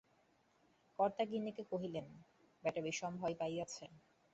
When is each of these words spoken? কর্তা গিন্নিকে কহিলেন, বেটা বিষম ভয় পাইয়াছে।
কর্তা 0.99 1.23
গিন্নিকে 1.25 1.63
কহিলেন, 1.71 2.07
বেটা 2.63 2.81
বিষম 2.85 3.13
ভয় 3.17 3.35
পাইয়াছে। 3.39 3.85